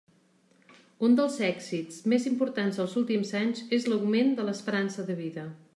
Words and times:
Un 1.07 1.17
dels 1.19 1.35
èxits 1.47 1.99
més 2.15 2.25
importants 2.31 2.81
dels 2.81 2.97
últims 3.03 3.35
anys 3.43 3.65
és 3.79 3.87
l'augment 3.93 4.37
de 4.41 4.49
l'esperança 4.49 5.09
de 5.11 5.23
vida. 5.27 5.49